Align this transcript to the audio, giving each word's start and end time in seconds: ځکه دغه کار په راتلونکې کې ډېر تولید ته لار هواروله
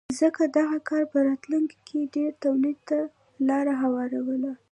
ځکه 0.19 0.41
دغه 0.57 0.77
کار 0.89 1.03
په 1.11 1.17
راتلونکې 1.27 1.77
کې 1.87 2.11
ډېر 2.15 2.31
تولید 2.43 2.77
ته 2.89 2.99
لار 3.47 3.67
هواروله 3.81 4.51